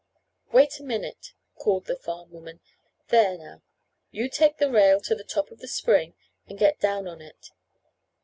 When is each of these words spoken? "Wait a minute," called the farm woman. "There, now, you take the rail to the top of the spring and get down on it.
"Wait 0.51 0.79
a 0.79 0.83
minute," 0.83 1.33
called 1.59 1.85
the 1.85 1.95
farm 1.95 2.31
woman. 2.31 2.59
"There, 3.09 3.37
now, 3.37 3.61
you 4.09 4.31
take 4.31 4.57
the 4.57 4.67
rail 4.71 4.99
to 4.99 5.13
the 5.13 5.23
top 5.23 5.51
of 5.51 5.59
the 5.59 5.67
spring 5.67 6.15
and 6.47 6.57
get 6.57 6.79
down 6.79 7.07
on 7.07 7.21
it. 7.21 7.51